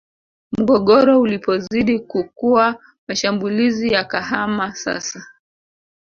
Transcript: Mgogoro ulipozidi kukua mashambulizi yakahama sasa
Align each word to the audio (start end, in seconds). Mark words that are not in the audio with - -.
Mgogoro 0.57 1.19
ulipozidi 1.21 1.99
kukua 1.99 2.79
mashambulizi 3.07 3.93
yakahama 3.93 4.75
sasa 4.75 5.23